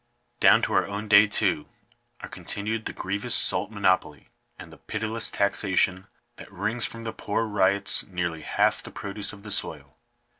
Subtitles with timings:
[0.39, 1.69] Down to our own day, too,
[2.21, 7.45] are continued the grievous salt monopoly, and the pitiless taxation, that wrings from the poor
[7.45, 9.99] ryots nearly half the produce of the soil.